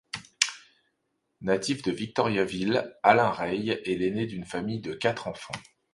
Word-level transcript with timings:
Natif 1.41 1.83
de 1.83 1.91
Victoriaville, 1.91 2.91
Alain 3.03 3.29
Rayes 3.29 3.79
est 3.85 3.95
l’aîné 3.99 4.25
d’une 4.25 4.45
famille 4.45 4.81
de 4.81 4.95
quatre 4.95 5.27
enfants. 5.27 5.53